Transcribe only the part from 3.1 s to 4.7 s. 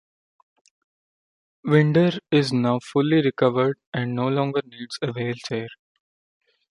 recovered and no longer